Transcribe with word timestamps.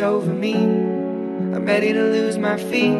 Over 0.00 0.32
me. 0.32 0.54
I'm 0.54 1.64
ready 1.66 1.92
to 1.92 2.02
lose 2.02 2.38
my 2.38 2.56
feet. 2.56 2.98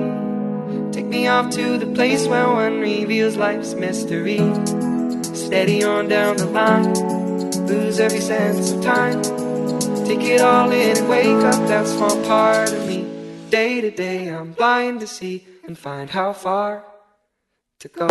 Take 0.92 1.06
me 1.06 1.26
off 1.26 1.50
to 1.50 1.78
the 1.78 1.86
place 1.86 2.26
where 2.26 2.46
one 2.46 2.80
reveals 2.80 3.36
life's 3.36 3.74
mystery. 3.74 4.38
Steady 5.34 5.82
on 5.82 6.08
down 6.08 6.36
the 6.36 6.46
line 6.46 7.20
lose 7.66 8.00
every 8.00 8.20
sense 8.20 8.72
of 8.72 8.82
time. 8.82 9.22
Take 10.04 10.22
it 10.22 10.40
all 10.40 10.70
in 10.70 10.98
and 10.98 11.08
wake 11.08 11.44
up 11.44 11.68
that 11.68 11.86
small 11.86 12.22
part 12.24 12.72
of 12.72 12.86
me. 12.86 13.06
Day 13.48 13.80
to 13.80 13.90
day, 13.90 14.28
I'm 14.28 14.52
blind 14.52 15.00
to 15.00 15.06
see 15.06 15.46
and 15.64 15.78
find 15.78 16.10
how 16.10 16.32
far 16.32 16.84
to 17.80 17.88
go. 17.88 18.08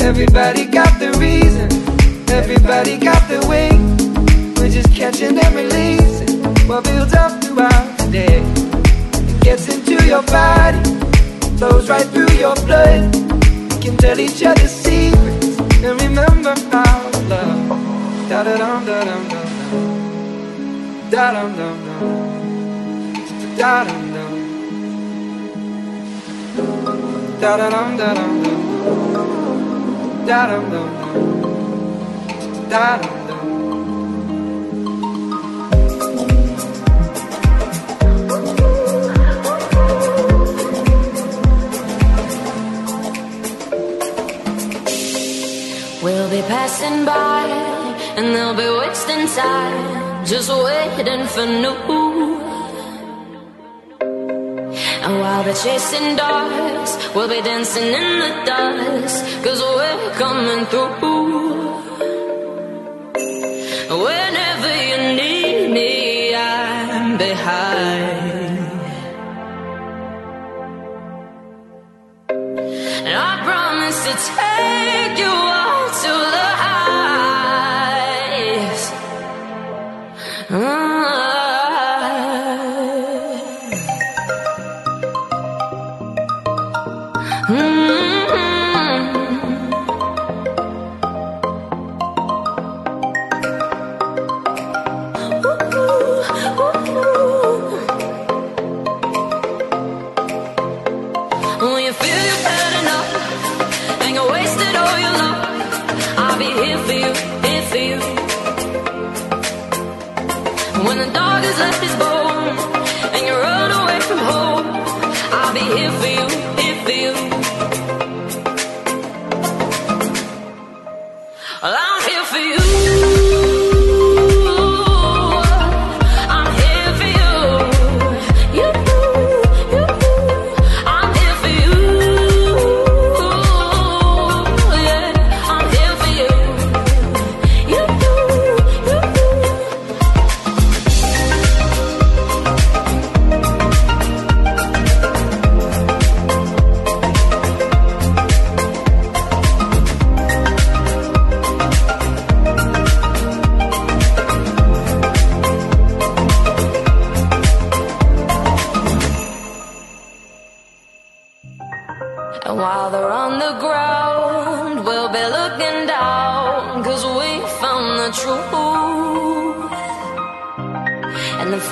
Everybody 0.00 0.66
got 0.66 0.98
the 0.98 1.12
reason, 1.18 1.70
everybody 2.30 2.98
got 2.98 3.28
the 3.28 3.46
way. 3.48 3.93
Each 14.24 14.42
other 14.42 14.66
secrets 14.66 15.58
and 15.84 16.00
remember 16.00 16.54
how 16.72 17.10
love. 17.28 18.28
Da 18.28 18.42
da 18.42 18.56
dum 18.56 18.84
da 18.86 18.98
dum. 19.08 19.24
Da 21.10 21.24
dum 21.34 21.50
dum. 21.58 21.76
Da 23.58 23.84
dum 23.84 24.04
dum. 24.14 24.32
Da 27.40 27.56
da 27.60 27.68
dum 27.74 27.96
da 28.00 28.08
dum. 28.18 28.34
Da 30.26 30.40
dum 30.50 30.64
dum 30.72 30.88
dum. 31.00 31.14
Dum 32.70 33.23
passing 46.48 47.04
by 47.04 47.46
and 48.16 48.34
they'll 48.34 48.54
be 48.54 48.68
wasting 48.80 49.26
time 49.26 50.24
just 50.24 50.48
waiting 50.48 51.26
for 51.26 51.46
new. 51.46 51.74
And 55.04 55.20
while 55.20 55.44
they're 55.44 55.54
chasing 55.54 56.16
dogs, 56.16 56.96
we'll 57.14 57.28
be 57.28 57.42
dancing 57.42 57.88
in 58.00 58.20
the 58.20 58.30
dust 58.46 59.44
cause 59.44 59.60
we're 59.60 60.10
coming 60.12 60.64
through. 60.66 61.53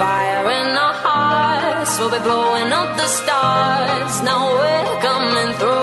fire 0.03 0.47
in 0.61 0.69
our 0.85 0.97
hearts. 1.07 1.93
We'll 1.99 2.11
be 2.17 2.23
blowing 2.29 2.71
up 2.81 2.91
the 3.01 3.09
stars. 3.19 4.15
Now 4.29 4.43
we're 4.61 4.97
coming 5.09 5.51
through. 5.59 5.82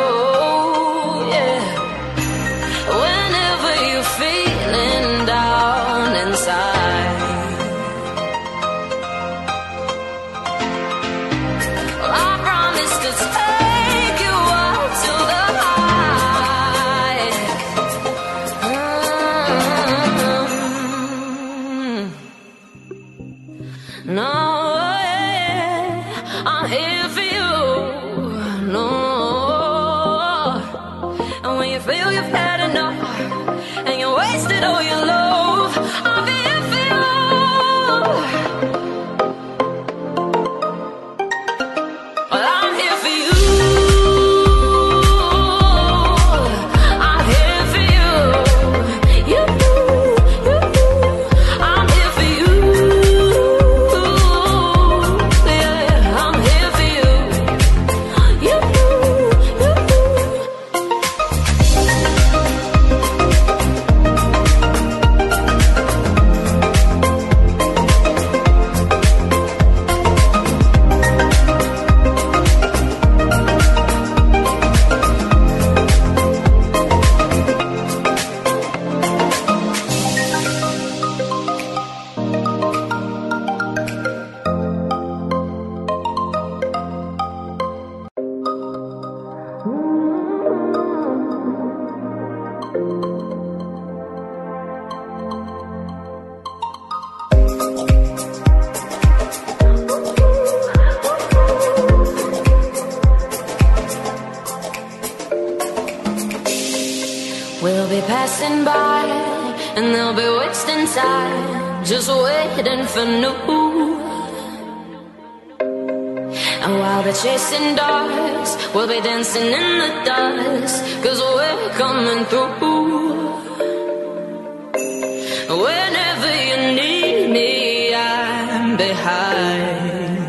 Whenever 125.49 126.29
you 126.45 126.75
need 126.75 127.31
me, 127.31 127.95
I'm 127.95 128.77
behind. 128.77 130.19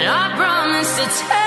And 0.00 0.08
I 0.10 0.34
promise 0.34 0.96
to 0.96 1.04
tell. 1.24 1.41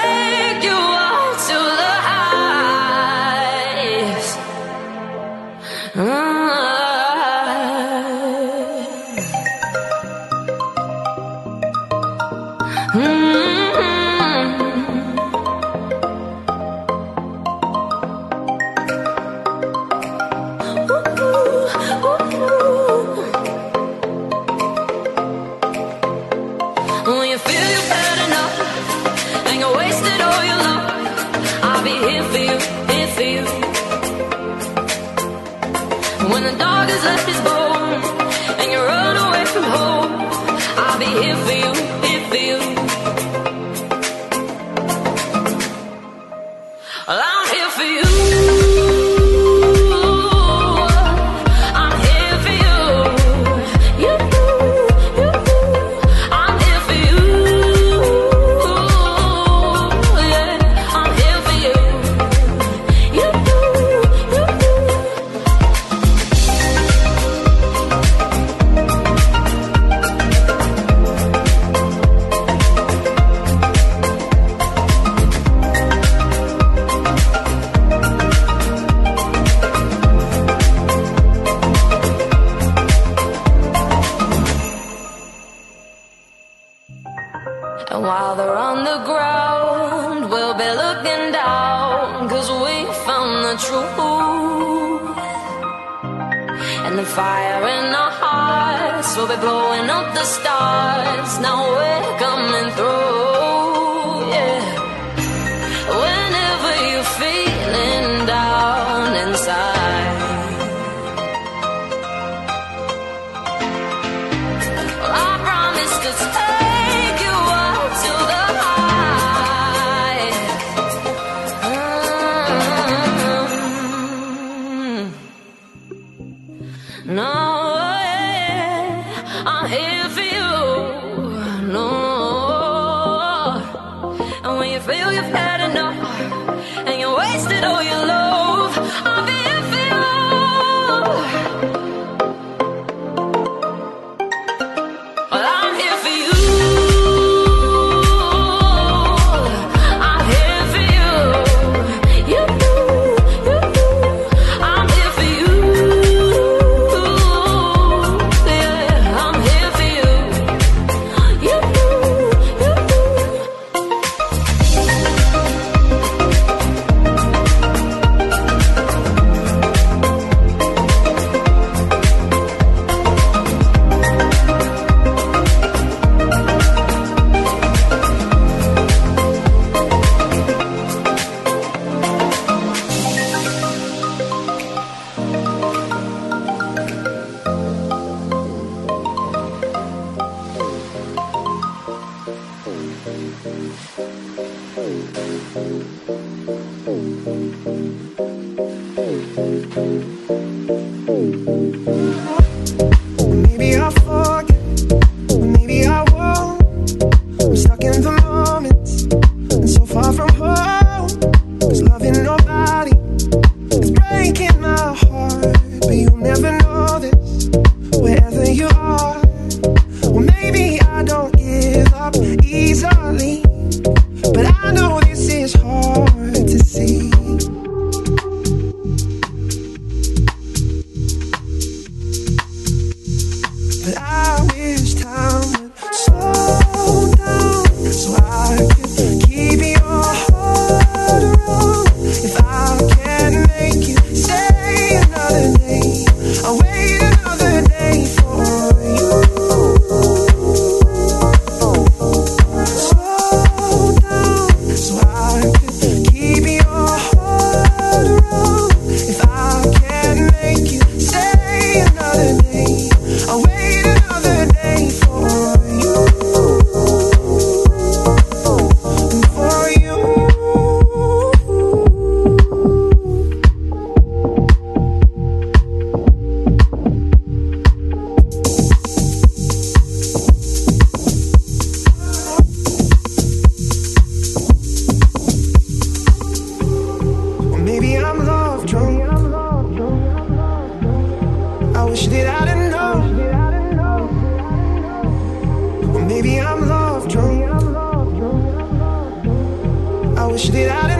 did 300.55 300.69
out 300.69 300.89
of 300.89 300.94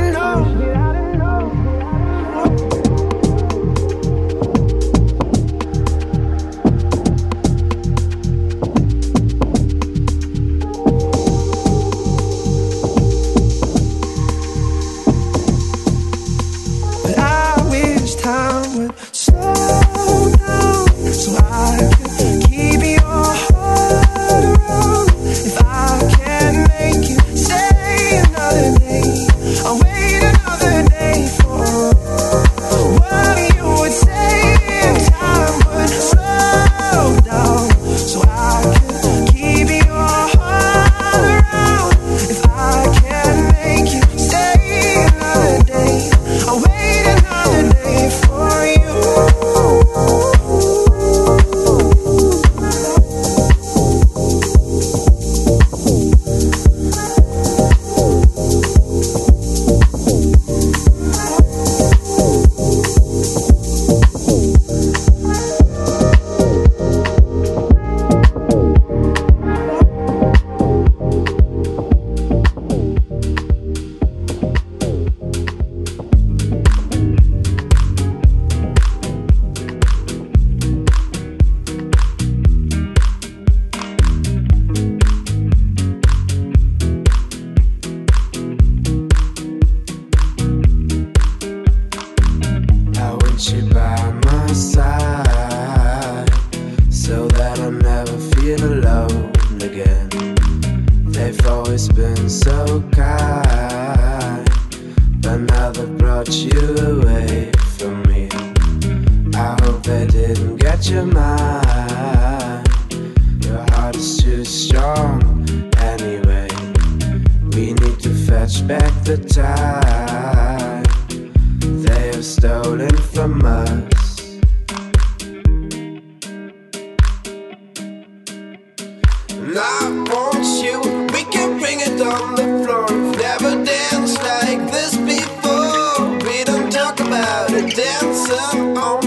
about 138.37 139.04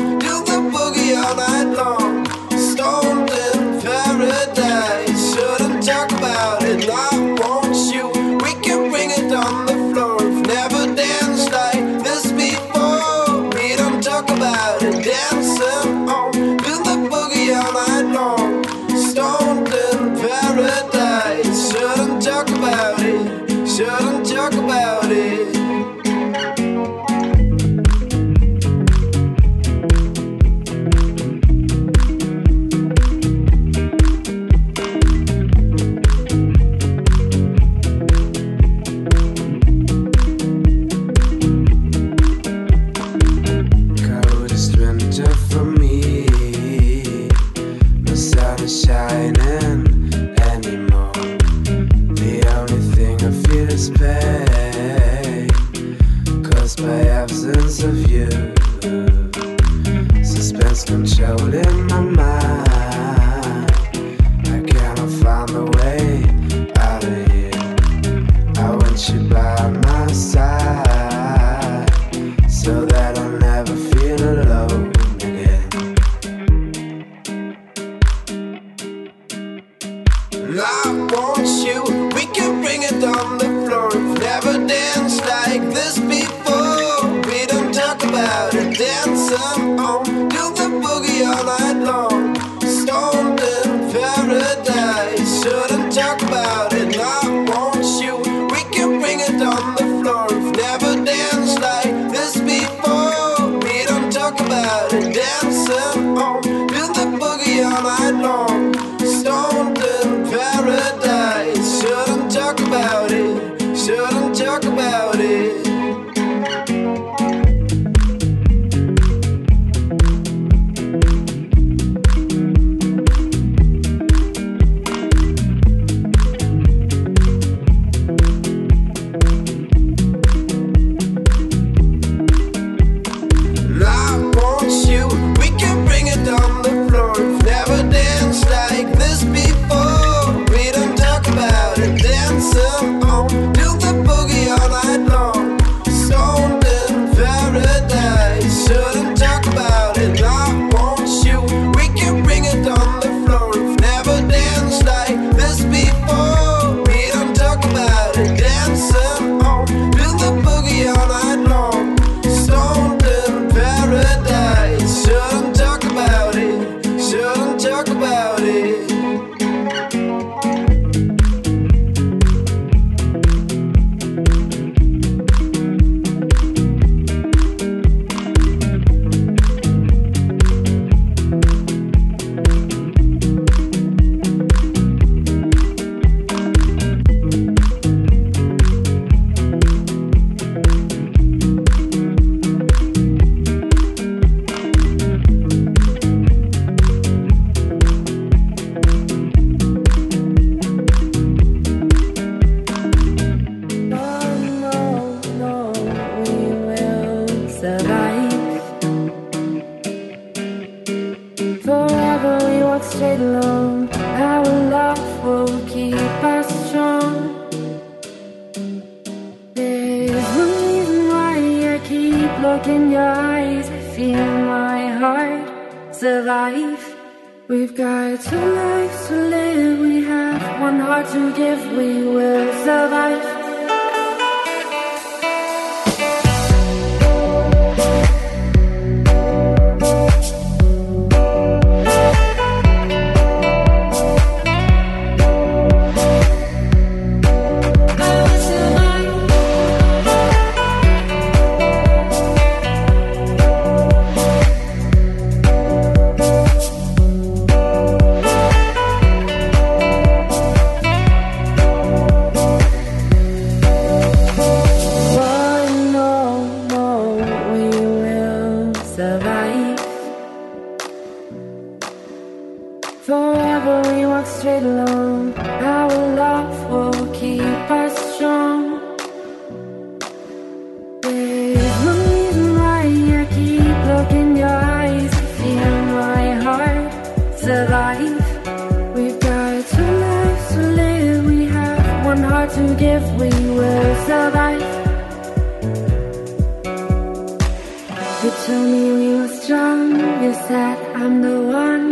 told 298.47 298.67
me 298.67 298.93
we 298.93 299.09
were 299.19 299.29
strong. 299.29 299.91
You 300.23 300.33
said 300.47 300.79
I'm 300.95 301.23
the 301.23 301.41
one. 301.41 301.89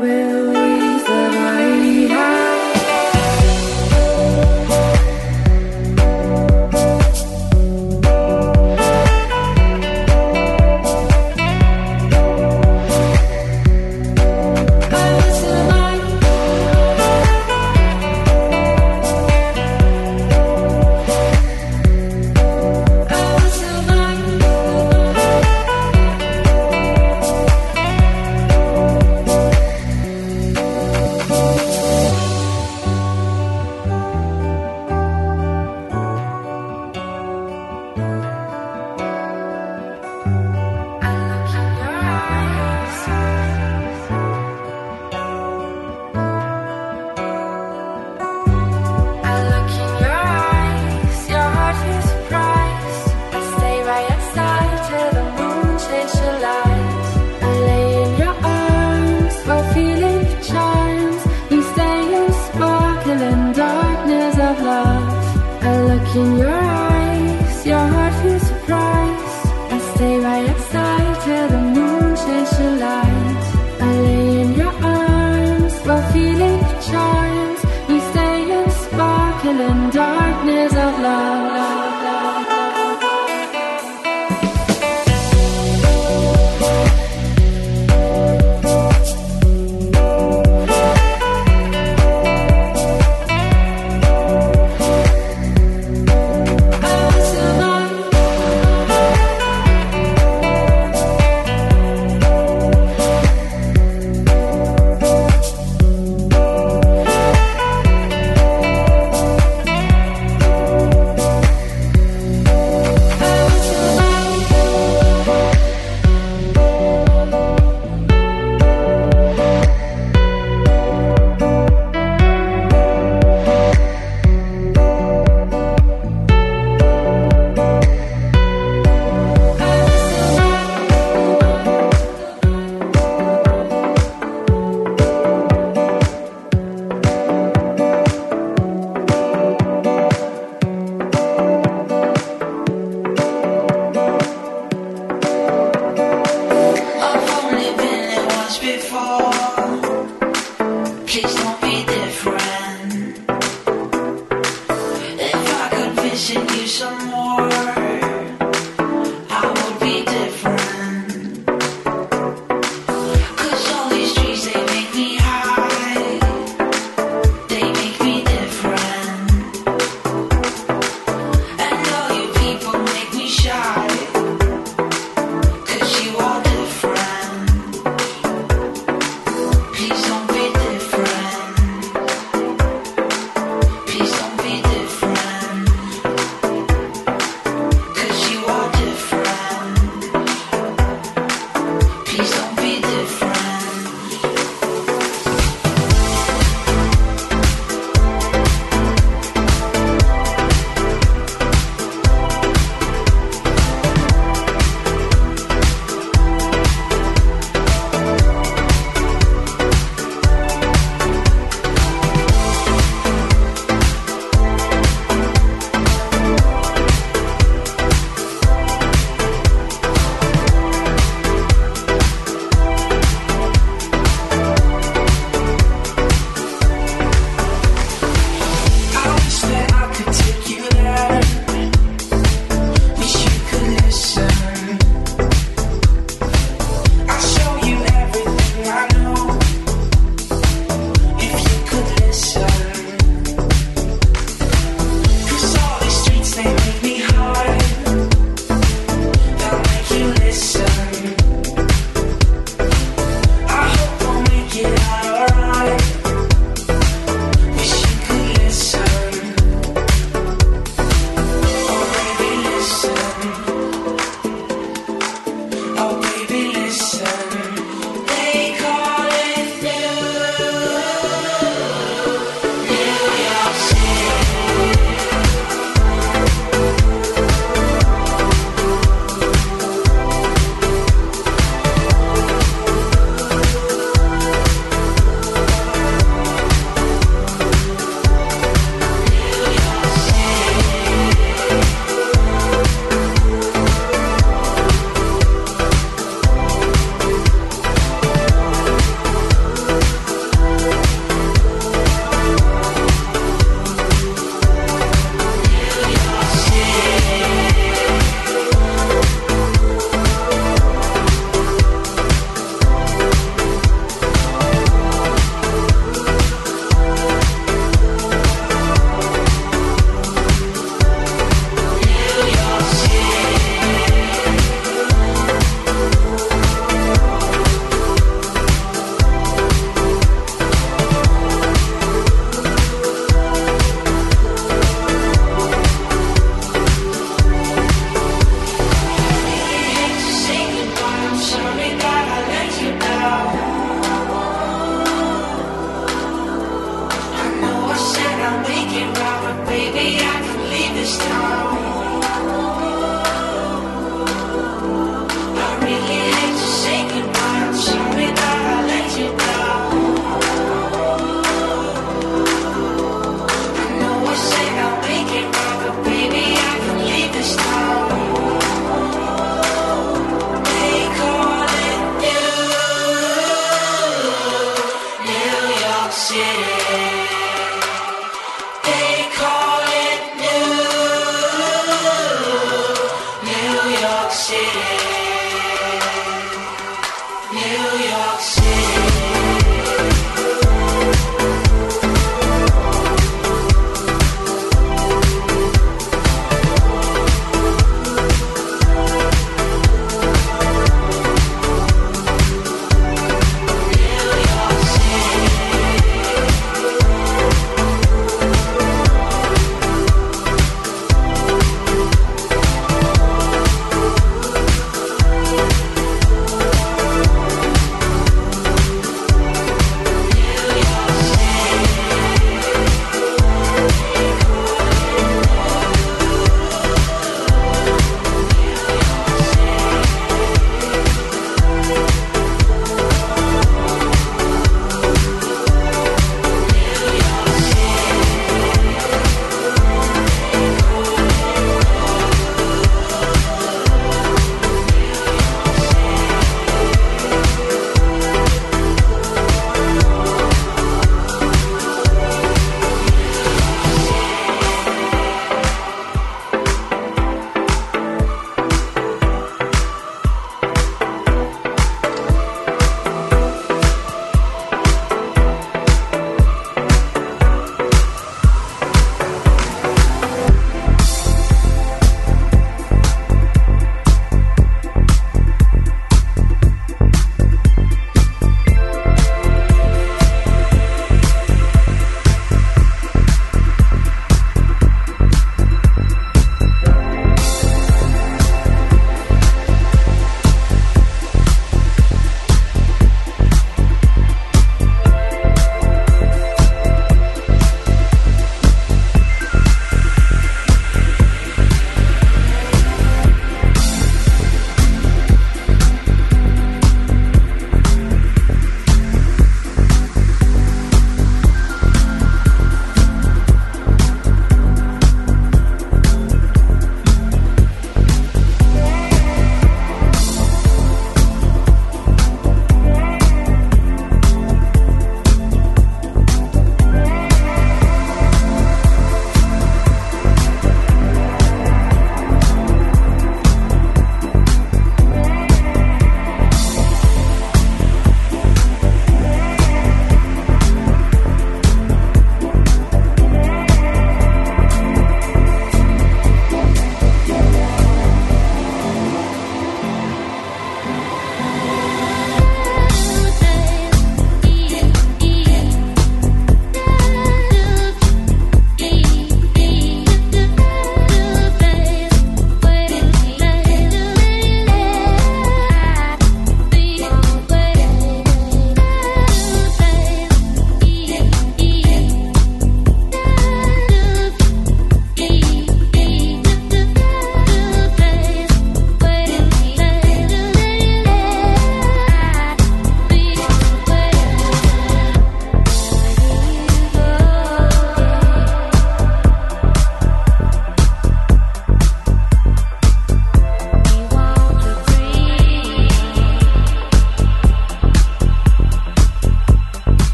Will 0.00 0.57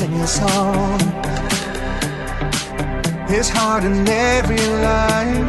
sing 0.00 0.14
a 0.14 0.26
song. 0.26 0.98
His 3.28 3.50
heart 3.50 3.84
in 3.84 4.08
every 4.08 4.64
line. 4.86 5.44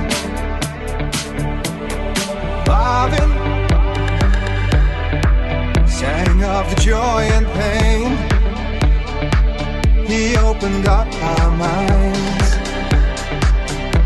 Bobbin 2.66 3.32
sang 5.88 6.44
of 6.44 6.64
the 6.70 6.78
joy 6.82 7.22
and 7.38 7.48
pain. 7.60 8.10
He 10.12 10.36
opened 10.36 10.86
up 11.00 11.08
our 11.32 11.52
minds, 11.66 12.50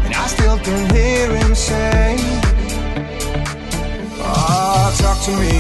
and 0.05 0.13
I 0.13 0.25
still 0.35 0.59
can 0.59 0.81
hear 0.95 1.27
him 1.41 1.55
say, 1.55 2.17
"Ah, 4.21 4.77
oh, 4.77 4.87
talk 5.01 5.17
to 5.27 5.33
me, 5.43 5.57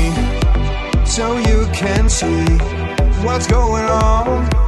so 1.15 1.25
you 1.49 1.59
can 1.73 2.07
see." 2.07 2.75
what's 3.23 3.47
going 3.47 3.85
on 3.85 4.64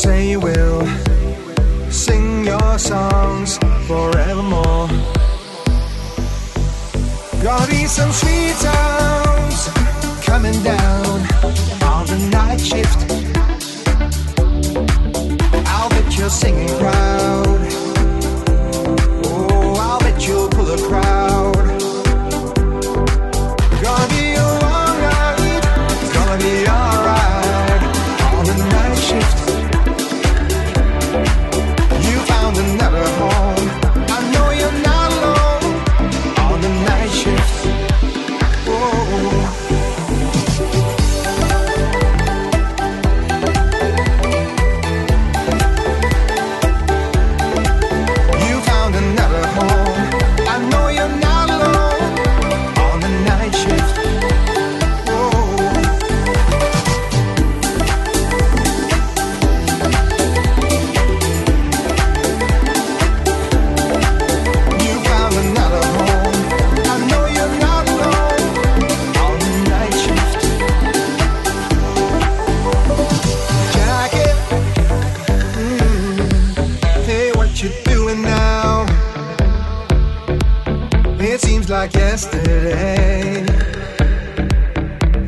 say 0.00 0.30
you 0.30 0.40
will 0.40 0.86
sing 1.90 2.46
your 2.46 2.78
songs 2.78 3.58
forevermore. 3.86 4.88
Got 7.42 7.68
is 7.70 7.90
some 7.90 8.10
sweet 8.10 8.54
sounds 8.66 9.68
coming 10.24 10.58
down 10.62 11.20
on 11.82 12.06
the 12.06 12.18
night 12.32 12.60
shift. 12.60 13.00
I'll 15.66 15.90
bet 15.90 16.16
you're 16.16 16.30
singing 16.30 16.68
proud. 16.78 17.49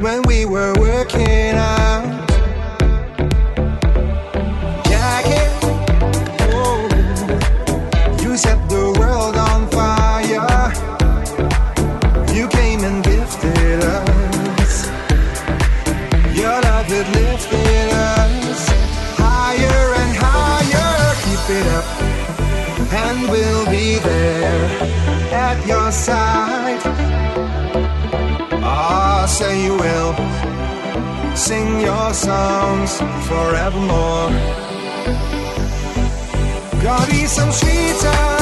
when 0.03 0.23
we 0.23 0.45
were 0.45 0.75
working 0.81 1.55
out. 1.55 2.12
Songs 32.23 32.99
forevermore. 33.27 34.31
Gotta 36.81 37.11
be 37.11 37.27
some 37.27 37.51
sweeter. 37.51 38.42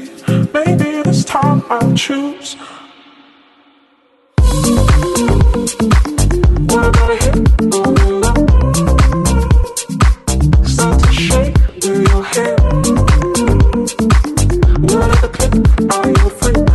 I'll 1.71 1.93
choose. 1.95 2.57
What 6.67 6.87
about 6.89 7.09
a 7.09 7.15
hit 7.15 7.35
your 7.73 7.87
love? 8.19 8.39
Start 10.67 10.99
to 11.01 11.11
shake 11.13 11.55
with 11.75 12.11
your 12.11 12.23
head. 12.25 12.59
Will 14.81 15.01
it 15.01 15.11
ever 15.15 15.29
click? 15.29 15.53
Are 15.93 16.07
you 16.09 16.23
a 16.27 16.31
freak? 16.41 16.67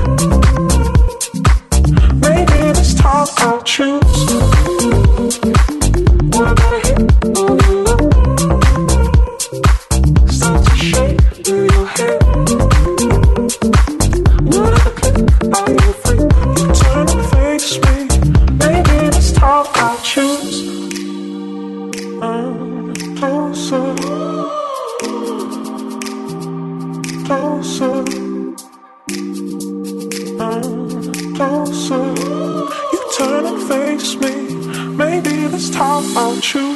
Maybe 2.23 2.59
this 2.73 2.93
time 2.95 3.29
I'll 3.37 3.61
choose. 3.65 4.17
What 6.33 6.53
about 6.53 6.73
a 6.73 6.81
hit 6.87 7.16
talk 35.77 36.05
about 36.11 36.55
you. 36.55 36.76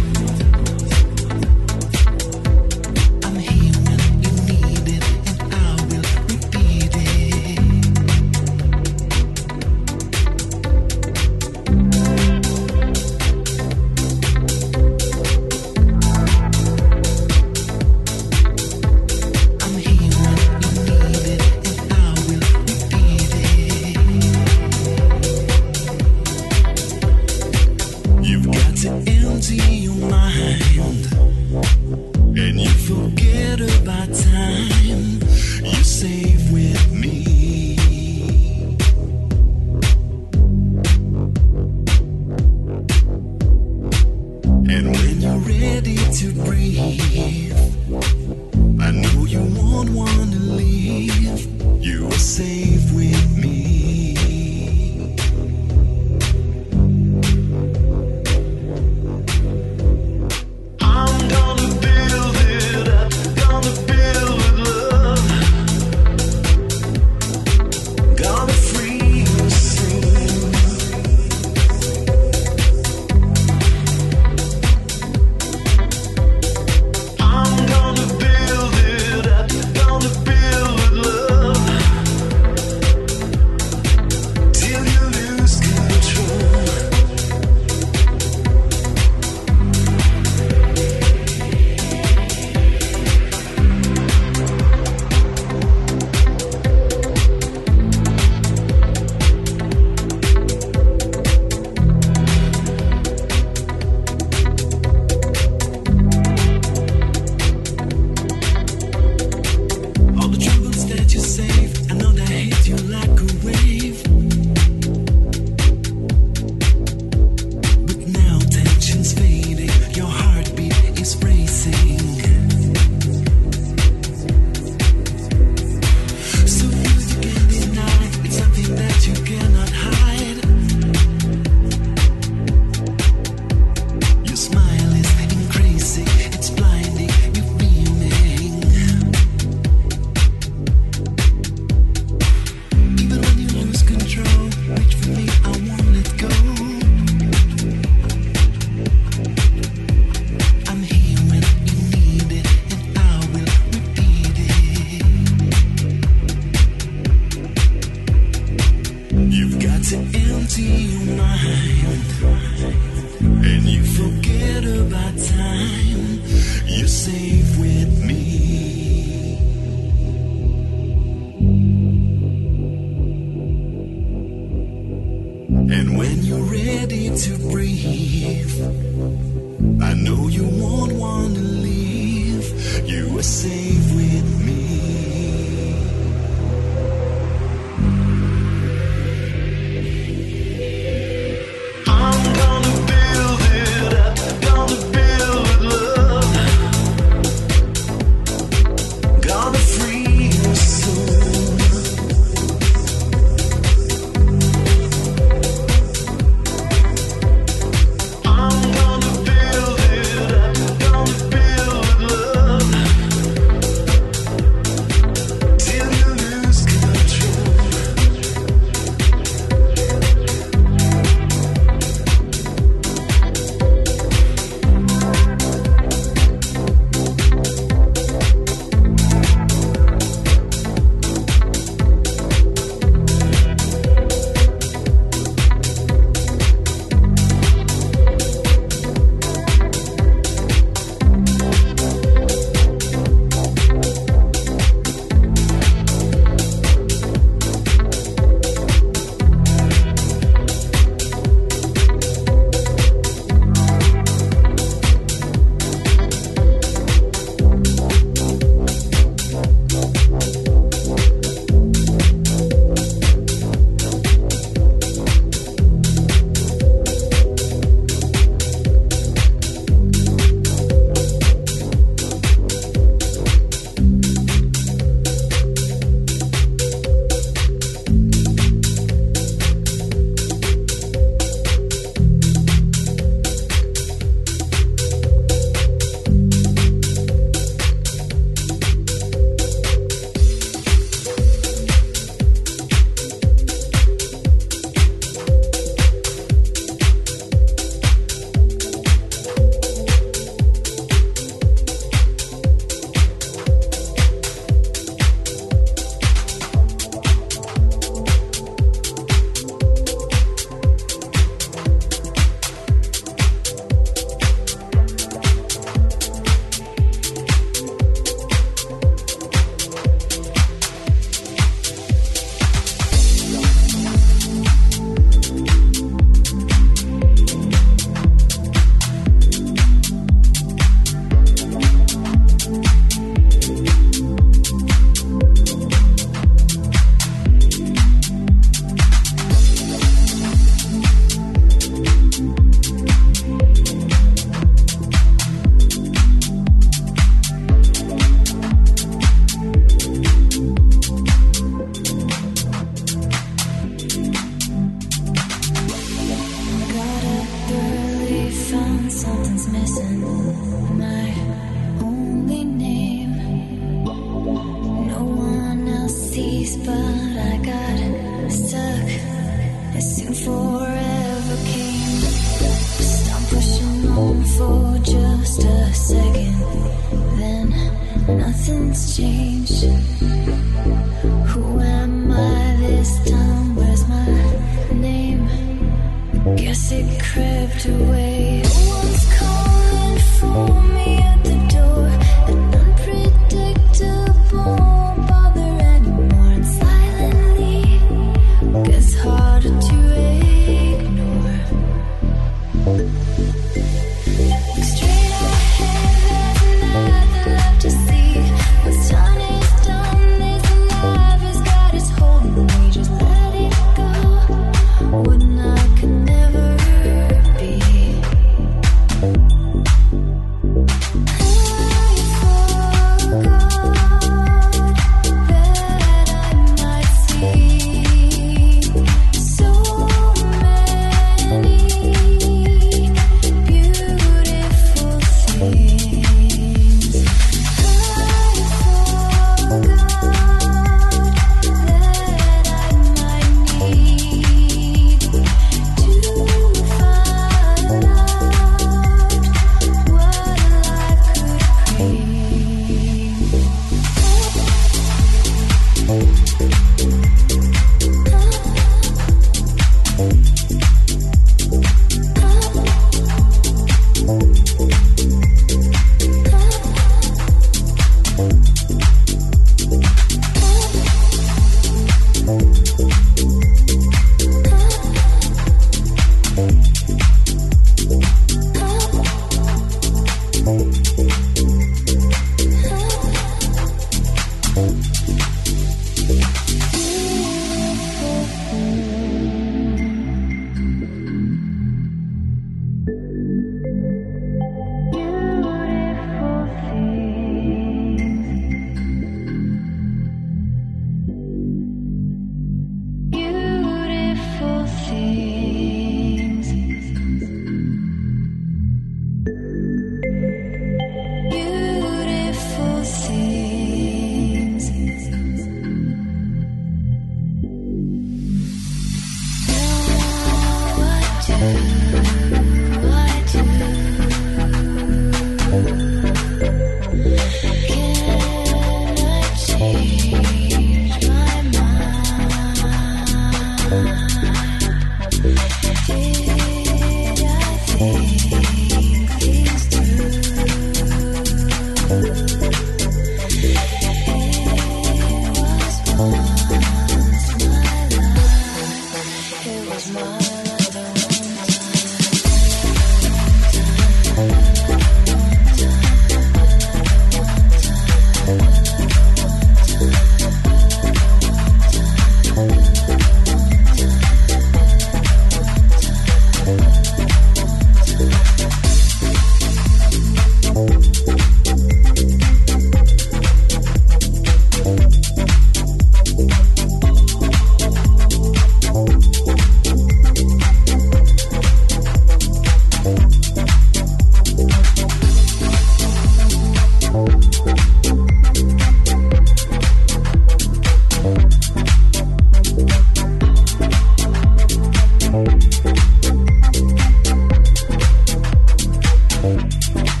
you 599.51 600.00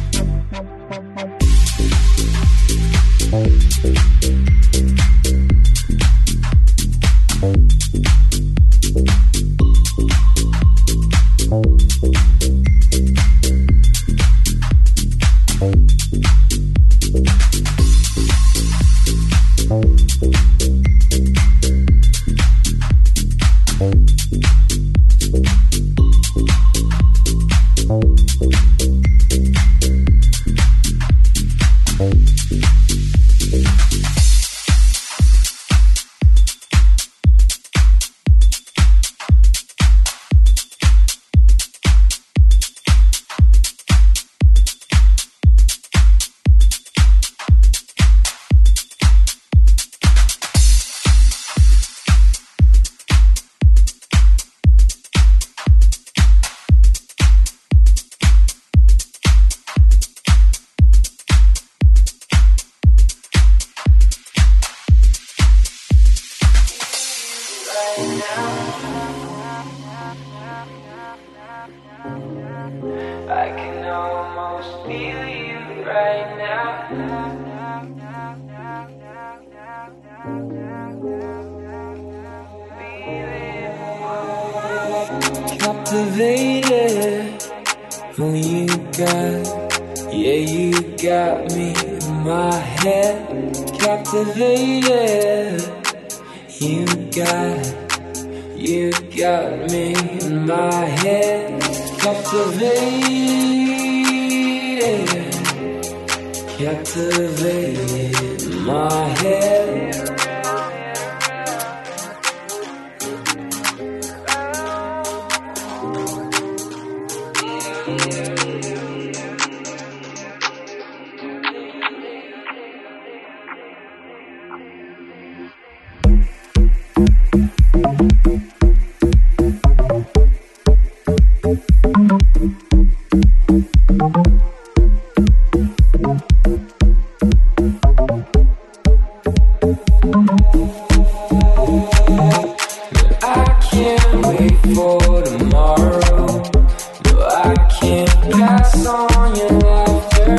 on 149.07 149.35
your 149.35 149.49
laughter, 149.49 150.37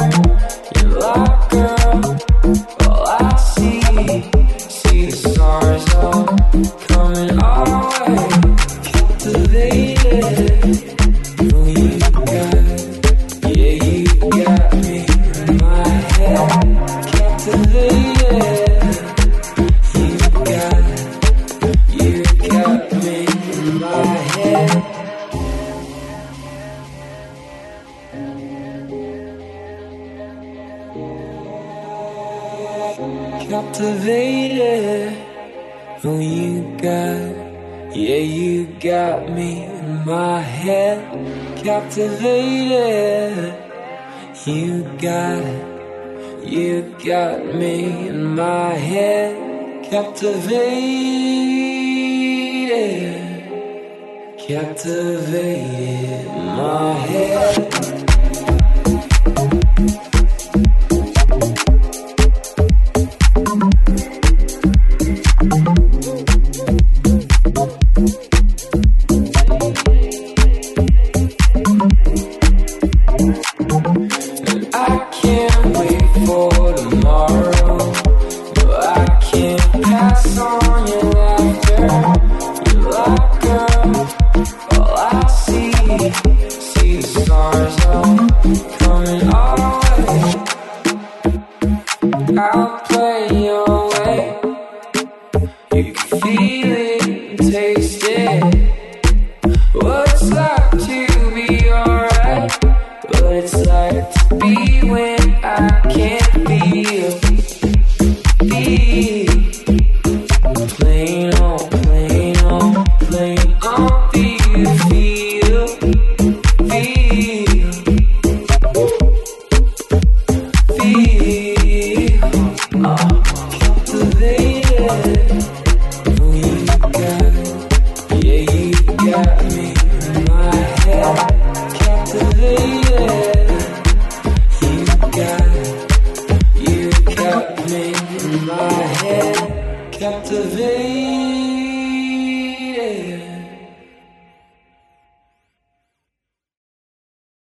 You 0.77 0.89
love, 0.99 1.51
girl. 1.51 2.32
captivated. 41.95 43.55
You 44.47 44.83
got, 44.99 45.43
it. 45.43 46.49
you 46.49 46.97
got 47.05 47.55
me 47.55 48.09
in 48.09 48.35
my 48.35 48.71
head 48.71 49.85
captivated, 49.85 50.73
captivated. 54.39 55.82